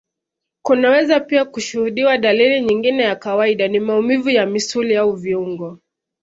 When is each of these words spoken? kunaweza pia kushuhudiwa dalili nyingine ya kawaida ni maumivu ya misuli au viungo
kunaweza 0.61 1.19
pia 1.19 1.45
kushuhudiwa 1.45 2.17
dalili 2.17 2.61
nyingine 2.61 3.03
ya 3.03 3.15
kawaida 3.15 3.67
ni 3.67 3.79
maumivu 3.79 4.29
ya 4.29 4.45
misuli 4.45 4.95
au 4.95 5.13
viungo 5.13 5.79